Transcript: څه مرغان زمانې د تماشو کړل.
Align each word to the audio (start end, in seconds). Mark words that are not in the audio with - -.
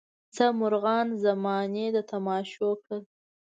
څه 0.35 0.45
مرغان 0.59 1.07
زمانې 1.23 1.85
د 1.95 1.97
تماشو 2.11 2.67
کړل. 2.83 3.01